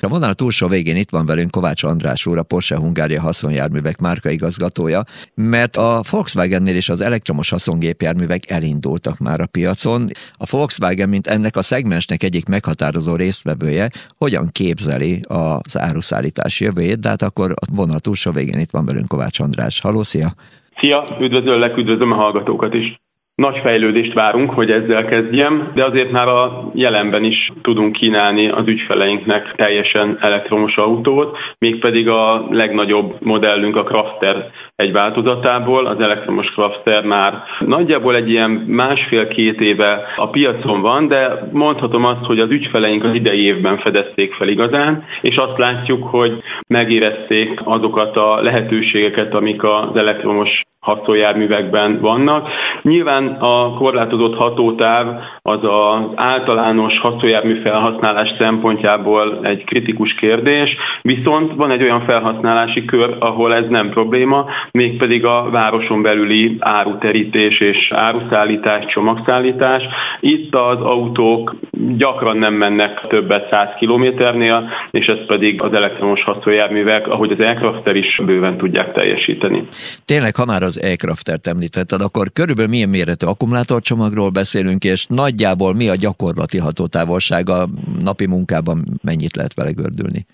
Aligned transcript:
A 0.00 0.08
vonal 0.08 0.34
túlsó 0.34 0.68
végén 0.68 0.96
itt 0.96 1.10
van 1.10 1.26
velünk 1.26 1.50
Kovács 1.50 1.82
András 1.82 2.26
úr, 2.26 2.38
a 2.38 2.42
Porsche 2.42 2.76
Hungária 2.76 3.20
haszonjárművek 3.20 3.98
márkaigazgatója, 3.98 5.02
mert 5.34 5.76
a 5.76 6.02
Volkswagennél 6.10 6.76
is 6.76 6.88
az 6.88 7.00
elektromos 7.00 7.50
haszongépjárművek 7.50 8.50
elindultak 8.50 9.18
már 9.18 9.40
a 9.40 9.46
piacon. 9.46 10.08
A 10.32 10.46
Volkswagen, 10.50 11.08
mint 11.08 11.26
ennek 11.26 11.56
a 11.56 11.62
szegmensnek 11.62 12.22
egyik 12.22 12.46
meghatározó 12.46 13.14
résztvevője, 13.14 13.90
hogyan 14.16 14.48
képzeli 14.52 15.20
az 15.22 15.78
áruszállítás 15.78 16.60
jövőjét, 16.60 17.00
de 17.00 17.08
hát 17.08 17.22
akkor 17.22 17.50
a 17.50 17.74
vonal 17.74 18.00
túlsó 18.00 18.30
végén 18.30 18.60
itt 18.60 18.70
van 18.70 18.84
velünk 18.84 19.08
Kovács 19.08 19.40
András. 19.40 19.80
Haló, 19.80 20.02
szia! 20.02 20.34
Szia, 20.76 21.16
üdvözöllek, 21.20 21.76
üdvözlöm 21.76 22.12
a 22.12 22.16
hallgatókat 22.16 22.74
is! 22.74 23.00
Nagy 23.38 23.58
fejlődést 23.62 24.12
várunk, 24.12 24.50
hogy 24.50 24.70
ezzel 24.70 25.04
kezdjem, 25.04 25.70
de 25.74 25.84
azért 25.84 26.10
már 26.10 26.28
a 26.28 26.70
jelenben 26.74 27.24
is 27.24 27.52
tudunk 27.62 27.92
kínálni 27.92 28.48
az 28.48 28.66
ügyfeleinknek 28.66 29.52
teljesen 29.56 30.18
elektromos 30.20 30.76
autót, 30.76 31.38
mégpedig 31.58 32.08
a 32.08 32.46
legnagyobb 32.50 33.14
modellünk 33.20 33.76
a 33.76 33.82
Crafter 33.82 34.50
egy 34.76 34.92
változatából, 34.92 35.86
az 35.86 36.00
elektromos 36.00 36.50
Crafter 36.50 37.04
már 37.04 37.42
nagyjából 37.58 38.14
egy 38.14 38.30
ilyen 38.30 38.50
másfél-két 38.50 39.60
éve 39.60 40.04
a 40.16 40.30
piacon 40.30 40.80
van, 40.80 41.08
de 41.08 41.48
mondhatom 41.52 42.04
azt, 42.04 42.24
hogy 42.24 42.38
az 42.40 42.50
ügyfeleink 42.50 43.04
az 43.04 43.14
idei 43.14 43.44
évben 43.44 43.78
fedezték 43.78 44.32
fel 44.34 44.48
igazán, 44.48 45.04
és 45.20 45.36
azt 45.36 45.58
látjuk, 45.58 46.04
hogy 46.04 46.42
megérezték 46.68 47.60
azokat 47.64 48.16
a 48.16 48.42
lehetőségeket, 48.42 49.34
amik 49.34 49.62
az 49.62 49.96
elektromos 49.96 50.62
haszonjárművekben 50.80 52.00
vannak. 52.00 52.48
Nyilván 52.82 53.26
a 53.26 53.74
korlátozott 53.74 54.36
hatótáv 54.36 55.06
az 55.42 55.58
az 55.64 56.04
általános 56.14 56.98
haszonjármű 56.98 57.60
felhasználás 57.60 58.34
szempontjából 58.38 59.38
egy 59.42 59.64
kritikus 59.64 60.14
kérdés, 60.14 60.76
viszont 61.02 61.54
van 61.54 61.70
egy 61.70 61.82
olyan 61.82 62.04
felhasználási 62.04 62.84
kör, 62.84 63.16
ahol 63.18 63.54
ez 63.54 63.68
nem 63.68 63.90
probléma, 63.90 64.44
mégpedig 64.70 65.24
a 65.24 65.48
városon 65.50 66.02
belüli 66.02 66.56
áruterítés 66.58 67.60
és 67.60 67.88
áruszállítás, 67.90 68.84
csomagszállítás. 68.86 69.82
Itt 70.20 70.54
az 70.54 70.80
autók 70.80 71.54
gyakran 71.96 72.36
nem 72.36 72.54
mennek 72.54 73.00
többet 73.00 73.48
100 73.50 73.68
kilométernél, 73.78 74.68
és 74.90 75.06
ez 75.06 75.26
pedig 75.26 75.62
az 75.62 75.72
elektromos 75.72 76.22
haszonjárművek, 76.22 77.08
ahogy 77.08 77.30
az 77.30 77.38
Aircrafter 77.38 77.96
is 77.96 78.20
bőven 78.24 78.56
tudják 78.56 78.92
teljesíteni. 78.92 79.68
Tényleg, 80.04 80.36
ha 80.36 80.44
már 80.44 80.62
az 80.62 80.82
e-Craftert 80.82 81.46
említetted, 81.46 82.00
akkor 82.00 82.32
körülbelül 82.32 82.70
milyen 82.70 82.88
méretű 82.88 83.26
akkumulátorcsomagról 83.26 84.30
beszélünk, 84.30 84.84
és 84.84 85.06
nagyjából 85.08 85.74
mi 85.74 85.88
a 85.88 85.94
gyakorlati 85.94 86.58
hatótávolsága 86.58 87.66
napi 88.02 88.26
munkában 88.26 88.84
mennyit 89.02 89.36
lehet 89.36 89.54
vele 89.54 89.70
gördülni? 89.70 90.26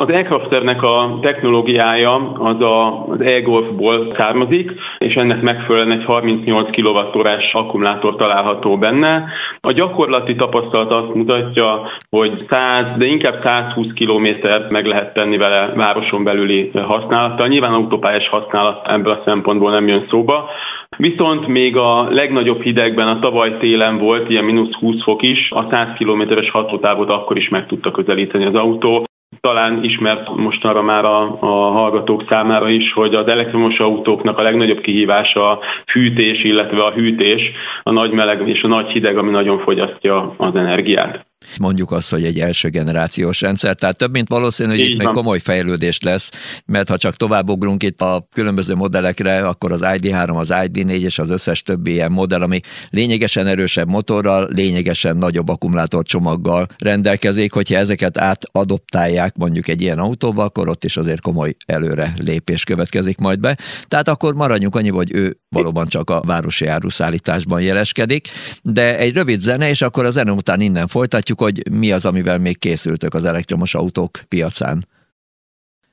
Az 0.00 0.08
Aircrafternek 0.08 0.82
a 0.82 1.18
technológiája 1.22 2.32
az 2.32 2.60
a, 2.60 3.06
az 3.08 3.20
e-golfból 3.20 4.06
származik, 4.10 4.72
és 4.98 5.14
ennek 5.14 5.42
megfelelően 5.42 5.98
egy 5.98 6.04
38 6.04 6.70
kWh 6.70 7.28
akkumulátor 7.52 8.16
található 8.16 8.78
benne. 8.78 9.24
A 9.60 9.72
gyakorlati 9.72 10.34
tapasztalat 10.34 10.92
azt 10.92 11.14
mutatja, 11.14 11.82
hogy 12.10 12.44
100, 12.48 12.96
de 12.96 13.04
inkább 13.06 13.40
120 13.42 13.86
kilométert 13.94 14.70
meg 14.70 14.86
lehet 14.86 15.12
tenni 15.14 15.36
vele 15.36 15.72
városon 15.74 16.24
belüli 16.24 16.70
használattal. 16.74 17.46
Nyilván 17.46 17.72
autópályás 17.72 18.28
használat 18.28 18.88
ebből 18.88 19.12
a 19.12 19.22
szempontból 19.24 19.70
nem 19.70 19.88
jön 19.88 20.06
szóba. 20.10 20.48
Viszont 20.96 21.46
még 21.46 21.76
a 21.76 22.06
legnagyobb 22.10 22.62
hidegben 22.62 23.08
a 23.08 23.18
tavaly 23.18 23.56
télen 23.58 23.98
volt, 23.98 24.30
ilyen 24.30 24.44
mínusz 24.44 24.74
20 24.74 25.02
fok 25.02 25.22
is, 25.22 25.50
a 25.50 25.66
100 25.70 25.88
kilométeres 25.96 26.50
hatótávot 26.50 27.10
akkor 27.10 27.36
is 27.36 27.48
meg 27.48 27.66
tudta 27.66 27.90
közelíteni 27.90 28.44
az 28.44 28.54
autó. 28.54 29.05
Talán 29.46 29.84
ismert 29.84 30.36
mostanra 30.36 30.82
már 30.82 31.04
a, 31.04 31.36
a 31.40 31.70
hallgatók 31.70 32.24
számára 32.28 32.68
is, 32.68 32.92
hogy 32.92 33.14
az 33.14 33.26
elektromos 33.26 33.78
autóknak 33.78 34.38
a 34.38 34.42
legnagyobb 34.42 34.80
kihívása 34.80 35.50
a 35.50 35.58
fűtés, 35.86 36.44
illetve 36.44 36.82
a 36.82 36.92
hűtés, 36.92 37.52
a 37.82 37.90
nagy 37.90 38.10
meleg 38.10 38.48
és 38.48 38.62
a 38.62 38.68
nagy 38.68 38.86
hideg, 38.86 39.18
ami 39.18 39.30
nagyon 39.30 39.58
fogyasztja 39.58 40.34
az 40.36 40.54
energiát 40.54 41.25
mondjuk 41.58 41.90
azt, 41.90 42.10
hogy 42.10 42.24
egy 42.24 42.40
első 42.40 42.68
generációs 42.68 43.40
rendszer, 43.40 43.74
tehát 43.74 43.96
több 43.96 44.10
mint 44.10 44.28
valószínű, 44.28 44.68
hogy 44.68 44.78
Így 44.78 44.90
itt 44.90 44.96
van. 44.96 45.06
még 45.06 45.14
komoly 45.14 45.38
fejlődés 45.38 46.00
lesz, 46.00 46.30
mert 46.66 46.88
ha 46.88 46.98
csak 46.98 47.14
továbbugrunk 47.14 47.82
itt 47.82 48.00
a 48.00 48.28
különböző 48.32 48.74
modellekre, 48.74 49.48
akkor 49.48 49.72
az 49.72 49.80
ID3, 49.82 50.36
az 50.36 50.48
ID4 50.50 51.00
és 51.00 51.18
az 51.18 51.30
összes 51.30 51.62
többi 51.62 51.90
ilyen 51.90 52.12
modell, 52.12 52.42
ami 52.42 52.60
lényegesen 52.90 53.46
erősebb 53.46 53.88
motorral, 53.88 54.48
lényegesen 54.52 55.16
nagyobb 55.16 55.48
akkumulátorcsomaggal 55.48 56.66
rendelkezik, 56.78 57.52
hogyha 57.52 57.76
ezeket 57.76 58.18
átadoptálják 58.18 59.36
mondjuk 59.36 59.68
egy 59.68 59.82
ilyen 59.82 59.98
autóba, 59.98 60.44
akkor 60.44 60.68
ott 60.68 60.84
is 60.84 60.96
azért 60.96 61.20
komoly 61.20 61.54
előre 61.66 62.14
lépés 62.16 62.64
következik 62.64 63.18
majd 63.18 63.40
be. 63.40 63.58
Tehát 63.88 64.08
akkor 64.08 64.34
maradjunk 64.34 64.76
annyi, 64.76 64.90
hogy 64.90 65.14
ő 65.14 65.40
valóban 65.48 65.88
csak 65.88 66.10
a 66.10 66.20
városi 66.26 66.66
áruszállításban 66.66 67.60
jeleskedik, 67.60 68.28
de 68.62 68.98
egy 68.98 69.12
rövid 69.12 69.40
zene, 69.40 69.68
és 69.68 69.82
akkor 69.82 70.04
a 70.04 70.10
zene 70.10 70.32
után 70.32 70.60
innen 70.60 70.86
folytatjuk, 70.86 71.25
hogy 71.34 71.70
mi 71.70 71.92
az, 71.92 72.04
amivel 72.04 72.38
még 72.38 72.58
készültök 72.58 73.14
az 73.14 73.24
elektromos 73.24 73.74
autók 73.74 74.20
piacán. 74.28 74.86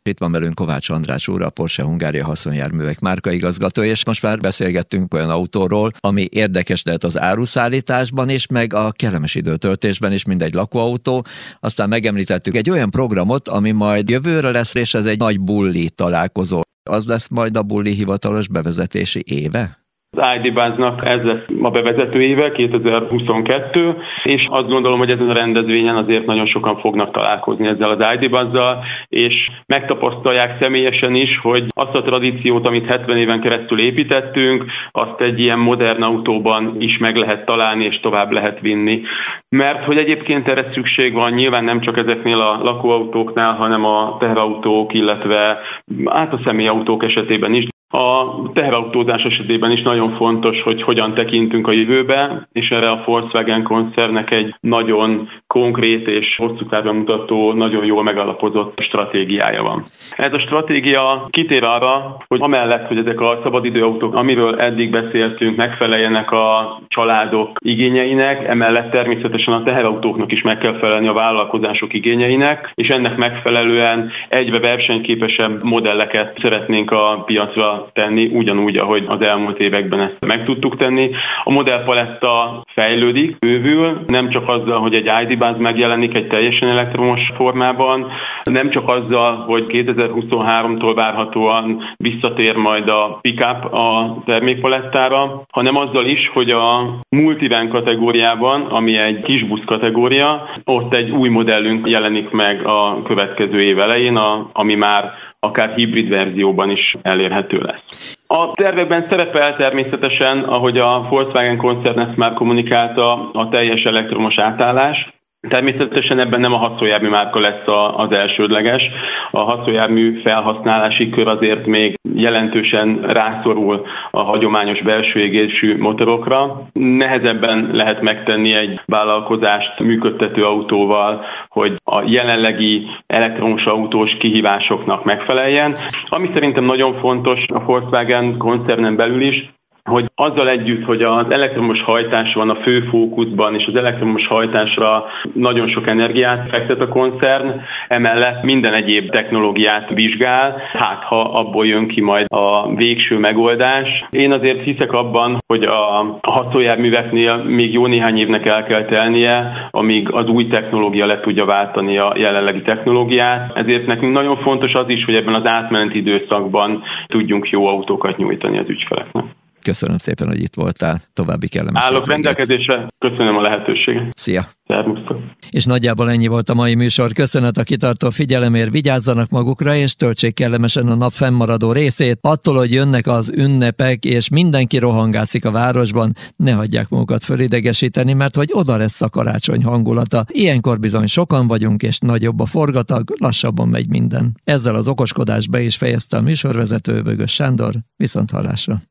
Itt 0.09 0.19
van 0.19 0.31
velünk 0.31 0.55
Kovács 0.55 0.89
András 0.89 1.27
úr, 1.27 1.41
a 1.41 1.49
Porsche 1.49 1.83
Hungária 1.83 2.25
haszonjárművek 2.25 2.99
márkaigazgató, 2.99 3.83
és 3.83 4.05
most 4.05 4.21
már 4.21 4.39
beszélgettünk 4.39 5.13
olyan 5.13 5.29
autóról, 5.29 5.91
ami 5.99 6.27
érdekes 6.31 6.83
lehet 6.83 7.03
az 7.03 7.19
áruszállításban 7.19 8.29
is, 8.29 8.47
meg 8.47 8.73
a 8.73 8.91
kellemes 8.91 9.35
időtöltésben 9.35 10.11
is, 10.11 10.25
mint 10.25 10.41
egy 10.41 10.53
lakóautó. 10.53 11.25
Aztán 11.59 11.89
megemlítettük 11.89 12.55
egy 12.55 12.69
olyan 12.69 12.89
programot, 12.89 13.47
ami 13.47 13.71
majd 13.71 14.09
jövőre 14.09 14.51
lesz, 14.51 14.75
és 14.75 14.93
ez 14.93 15.05
egy 15.05 15.17
nagy 15.17 15.39
bulli 15.39 15.89
találkozó. 15.89 16.61
Az 16.89 17.05
lesz 17.05 17.27
majd 17.27 17.57
a 17.57 17.63
bulli 17.63 17.93
hivatalos 17.93 18.47
bevezetési 18.47 19.23
éve? 19.25 19.82
Az 20.15 20.39
ID 20.43 20.53
Buzz-nak 20.53 21.05
ez 21.05 21.23
lesz 21.23 21.45
a 21.61 21.69
bevezető 21.69 22.21
éve, 22.21 22.51
2022, 22.51 23.97
és 24.23 24.45
azt 24.49 24.67
gondolom, 24.67 24.97
hogy 24.99 25.09
ezen 25.09 25.29
a 25.29 25.33
rendezvényen 25.33 25.95
azért 25.95 26.25
nagyon 26.25 26.45
sokan 26.45 26.77
fognak 26.77 27.11
találkozni 27.11 27.67
ezzel 27.67 27.89
az 27.89 28.15
ID 28.15 28.29
Buzz-zal, 28.29 28.83
és 29.07 29.47
megtapasztalják 29.65 30.57
személyesen 30.59 31.15
is, 31.15 31.39
hogy 31.41 31.65
azt 31.67 31.95
a 31.95 32.01
tradíciót, 32.01 32.65
amit 32.65 32.85
70 32.85 33.17
éven 33.17 33.41
keresztül 33.41 33.79
építettünk, 33.79 34.65
azt 34.91 35.21
egy 35.21 35.39
ilyen 35.39 35.59
modern 35.59 36.01
autóban 36.01 36.75
is 36.79 36.97
meg 36.97 37.15
lehet 37.15 37.45
találni, 37.45 37.83
és 37.83 37.99
tovább 37.99 38.31
lehet 38.31 38.59
vinni. 38.59 39.01
Mert 39.49 39.83
hogy 39.83 39.97
egyébként 39.97 40.47
erre 40.47 40.69
szükség 40.73 41.13
van, 41.13 41.31
nyilván 41.31 41.63
nem 41.63 41.81
csak 41.81 41.97
ezeknél 41.97 42.39
a 42.39 42.63
lakóautóknál, 42.63 43.53
hanem 43.53 43.85
a 43.85 44.17
teherautók, 44.19 44.93
illetve 44.93 45.59
át 46.05 46.33
a 46.33 46.39
személyautók 46.43 47.03
esetében 47.03 47.53
is, 47.53 47.71
a 47.93 48.41
teherautózás 48.53 49.23
esetében 49.23 49.71
is 49.71 49.81
nagyon 49.81 50.15
fontos, 50.15 50.61
hogy 50.61 50.81
hogyan 50.81 51.13
tekintünk 51.13 51.67
a 51.67 51.71
jövőbe, 51.71 52.47
és 52.51 52.69
erre 52.69 52.89
a 52.89 53.03
Volkswagen 53.05 53.63
koncernek 53.63 54.31
egy 54.31 54.55
nagyon 54.59 55.29
konkrét 55.47 56.07
és 56.07 56.35
hosszú 56.37 56.65
távon 56.69 56.95
mutató, 56.95 57.53
nagyon 57.53 57.85
jól 57.85 58.03
megalapozott 58.03 58.79
stratégiája 58.79 59.63
van. 59.63 59.85
Ez 60.17 60.33
a 60.33 60.39
stratégia 60.39 61.27
kitér 61.29 61.63
arra, 61.63 62.17
hogy 62.27 62.41
amellett, 62.41 62.87
hogy 62.87 62.97
ezek 62.97 63.21
a 63.21 63.39
szabadidőautók, 63.43 64.15
amiről 64.15 64.59
eddig 64.59 64.91
beszéltünk, 64.91 65.55
megfeleljenek 65.55 66.31
a 66.31 66.79
családok 66.87 67.57
igényeinek, 67.65 68.47
emellett 68.47 68.91
természetesen 68.91 69.53
a 69.53 69.63
teherautóknak 69.63 70.31
is 70.31 70.41
meg 70.41 70.57
kell 70.57 70.77
felelni 70.77 71.07
a 71.07 71.13
vállalkozások 71.13 71.93
igényeinek, 71.93 72.71
és 72.75 72.87
ennek 72.87 73.17
megfelelően 73.17 74.11
egyre 74.29 74.59
versenyképesebb 74.59 75.63
modelleket 75.63 76.39
szeretnénk 76.41 76.91
a 76.91 77.23
piacra 77.25 77.82
tenni, 77.93 78.25
ugyanúgy, 78.33 78.77
ahogy 78.77 79.03
az 79.07 79.21
elmúlt 79.21 79.59
években 79.59 79.99
ezt 79.99 80.25
meg 80.27 80.45
tudtuk 80.45 80.77
tenni. 80.77 81.09
A 81.43 81.51
modellpaletta 81.51 82.63
fejlődik, 82.73 83.39
bővül, 83.39 84.03
nem 84.07 84.29
csak 84.29 84.49
azzal, 84.49 84.79
hogy 84.79 84.93
egy 84.93 85.09
ID 85.23 85.37
báz 85.37 85.57
megjelenik 85.57 86.15
egy 86.15 86.27
teljesen 86.27 86.69
elektromos 86.69 87.31
formában, 87.35 88.11
nem 88.43 88.69
csak 88.69 88.89
azzal, 88.89 89.35
hogy 89.35 89.65
2023-tól 89.67 90.91
várhatóan 90.95 91.83
visszatér 91.97 92.55
majd 92.55 92.89
a 92.89 93.17
pickup 93.21 93.73
a 93.73 94.17
termékpalettára, 94.25 95.43
hanem 95.51 95.77
azzal 95.77 96.05
is, 96.05 96.29
hogy 96.33 96.49
a 96.49 96.99
multivan 97.09 97.69
kategóriában, 97.69 98.61
ami 98.61 98.97
egy 98.97 99.19
kis 99.19 99.43
busz 99.43 99.63
kategória, 99.65 100.49
ott 100.65 100.93
egy 100.93 101.09
új 101.09 101.29
modellünk 101.29 101.87
jelenik 101.87 102.29
meg 102.29 102.65
a 102.65 103.01
következő 103.03 103.61
év 103.61 103.79
elején, 103.79 104.15
a, 104.15 104.49
ami 104.53 104.75
már 104.75 105.11
akár 105.43 105.73
hibrid 105.75 106.09
verzióban 106.09 106.69
is 106.69 106.93
elérhető 107.01 107.57
lesz. 107.57 108.15
A 108.27 108.51
tervekben 108.51 109.05
szerepel 109.09 109.55
természetesen, 109.55 110.39
ahogy 110.39 110.77
a 110.77 111.07
Volkswagen 111.09 111.57
koncern 111.57 111.99
ezt 111.99 112.17
már 112.17 112.33
kommunikálta, 112.33 113.31
a 113.31 113.49
teljes 113.49 113.83
elektromos 113.83 114.37
átállás, 114.37 115.13
Természetesen 115.49 116.19
ebben 116.19 116.39
nem 116.39 116.53
a 116.53 116.57
haszonjármű 116.57 117.09
márka 117.09 117.39
lesz 117.39 117.67
az 117.95 118.11
elsődleges. 118.11 118.83
A 119.31 119.39
haszonjármű 119.39 120.21
felhasználási 120.21 121.09
kör 121.09 121.27
azért 121.27 121.65
még 121.65 121.99
jelentősen 122.15 123.01
rászorul 123.01 123.85
a 124.11 124.21
hagyományos 124.21 124.81
belső 124.81 125.19
égésű 125.19 125.77
motorokra. 125.77 126.67
Nehezebben 126.73 127.69
lehet 127.73 128.01
megtenni 128.01 128.53
egy 128.53 128.79
vállalkozást 128.85 129.79
működtető 129.79 130.45
autóval, 130.45 131.25
hogy 131.49 131.75
a 131.83 132.03
jelenlegi 132.05 132.87
elektromos 133.07 133.65
autós 133.65 134.17
kihívásoknak 134.17 135.03
megfeleljen. 135.03 135.77
Ami 136.09 136.29
szerintem 136.33 136.63
nagyon 136.63 136.99
fontos 136.99 137.45
a 137.53 137.59
Volkswagen 137.59 138.37
koncernen 138.37 138.95
belül 138.95 139.21
is, 139.21 139.53
hogy 139.89 140.05
azzal 140.15 140.49
együtt, 140.49 140.85
hogy 140.85 141.01
az 141.01 141.25
elektromos 141.29 141.81
hajtás 141.81 142.33
van 142.33 142.49
a 142.49 142.55
fő 142.55 142.79
fókuszban, 142.81 143.55
és 143.55 143.65
az 143.65 143.75
elektromos 143.75 144.27
hajtásra 144.27 145.05
nagyon 145.33 145.67
sok 145.67 145.87
energiát 145.87 146.49
fektet 146.49 146.81
a 146.81 146.87
koncern, 146.87 147.61
emellett 147.87 148.43
minden 148.43 148.73
egyéb 148.73 149.09
technológiát 149.09 149.89
vizsgál, 149.89 150.61
hát 150.73 151.03
ha 151.03 151.21
abból 151.21 151.65
jön 151.65 151.87
ki 151.87 152.01
majd 152.01 152.25
a 152.27 152.75
végső 152.75 153.17
megoldás. 153.17 154.05
Én 154.09 154.31
azért 154.31 154.63
hiszek 154.63 154.91
abban, 154.91 155.37
hogy 155.47 155.63
a 155.63 156.19
hatójárműveknél 156.21 157.35
még 157.35 157.73
jó 157.73 157.87
néhány 157.87 158.17
évnek 158.17 158.45
el 158.45 158.63
kell 158.63 158.85
telnie, 158.85 159.67
amíg 159.71 160.11
az 160.11 160.27
új 160.27 160.47
technológia 160.47 161.05
le 161.05 161.19
tudja 161.19 161.45
váltani 161.45 161.97
a 161.97 162.13
jelenlegi 162.15 162.61
technológiát. 162.61 163.51
Ezért 163.55 163.85
nekünk 163.85 164.13
nagyon 164.13 164.37
fontos 164.37 164.73
az 164.73 164.89
is, 164.89 165.05
hogy 165.05 165.15
ebben 165.15 165.33
az 165.33 165.45
átmeneti 165.45 165.97
időszakban 165.97 166.83
tudjunk 167.07 167.49
jó 167.49 167.67
autókat 167.67 168.17
nyújtani 168.17 168.57
az 168.57 168.69
ügyfeleknek. 168.69 169.23
Köszönöm 169.63 169.97
szépen, 169.97 170.27
hogy 170.27 170.41
itt 170.41 170.55
voltál. 170.55 171.01
További 171.13 171.47
kellemes 171.47 171.83
Állok 171.83 172.07
rendelkezésre. 172.07 172.87
Köszönöm 172.97 173.37
a 173.37 173.41
lehetőséget. 173.41 174.13
Szia. 174.19 174.47
Szervusztok. 174.67 175.17
És 175.49 175.65
nagyjából 175.65 176.09
ennyi 176.09 176.27
volt 176.27 176.49
a 176.49 176.53
mai 176.53 176.75
műsor. 176.75 177.11
Köszönet 177.11 177.57
a 177.57 177.63
kitartó 177.63 178.09
figyelemért, 178.09 178.71
vigyázzanak 178.71 179.29
magukra, 179.29 179.75
és 179.75 179.95
töltsék 179.95 180.33
kellemesen 180.33 180.87
a 180.87 180.95
nap 180.95 181.11
fennmaradó 181.11 181.71
részét. 181.71 182.17
Attól, 182.21 182.55
hogy 182.55 182.71
jönnek 182.71 183.07
az 183.07 183.31
ünnepek, 183.35 184.05
és 184.05 184.29
mindenki 184.29 184.77
rohangászik 184.77 185.45
a 185.45 185.51
városban, 185.51 186.15
ne 186.35 186.51
hagyják 186.51 186.89
magukat 186.89 187.23
fölidegesíteni, 187.23 188.13
mert 188.13 188.35
hogy 188.35 188.49
oda 188.51 188.77
lesz 188.77 189.01
a 189.01 189.09
karácsony 189.09 189.63
hangulata. 189.63 190.25
Ilyenkor 190.27 190.79
bizony 190.79 191.07
sokan 191.07 191.47
vagyunk, 191.47 191.83
és 191.83 191.99
nagyobb 191.99 192.39
a 192.39 192.45
forgatag, 192.45 193.13
lassabban 193.17 193.67
megy 193.67 193.89
minden. 193.89 194.37
Ezzel 194.43 194.75
az 194.75 194.87
okoskodás 194.87 195.47
be 195.47 195.61
is 195.61 195.75
fejezte 195.75 196.17
a 196.17 196.21
műsorvezető 196.21 197.01
Bögös 197.01 197.31
Sándor. 197.31 197.73
Viszont 197.95 198.31
hallásra. 198.31 198.81